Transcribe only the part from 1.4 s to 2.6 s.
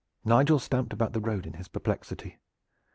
in his perplexity.